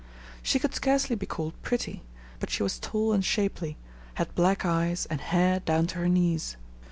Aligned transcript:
She 0.41 0.57
could 0.57 0.73
scarcely 0.73 1.15
be 1.15 1.27
called 1.27 1.53
pretty; 1.61 2.01
but 2.39 2.49
she 2.49 2.63
was 2.63 2.79
tall 2.79 3.13
and 3.13 3.23
shapely, 3.23 3.77
had 4.15 4.33
black 4.33 4.65
eyes, 4.65 5.05
and 5.11 5.21
hair 5.21 5.59
down 5.59 5.85
to 5.93 5.99
her 5.99 6.09
knees. 6.09 6.57